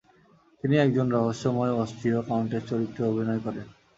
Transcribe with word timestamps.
তিনি 0.63 0.75
একজন 0.77 1.07
রহস্যময় 1.11 1.73
অস্ট্রিয় 1.75 2.19
কাউন্টেস 2.21 2.63
চরিত্রে 2.69 3.01
অভিনয় 3.05 3.41
করেন। 3.45 3.67